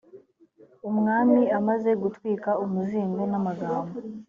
umwami 0.89 1.41
amaze 1.59 1.89
gutwika 2.01 2.49
umuzingo 2.63 3.21
n’amagambo 3.31 3.95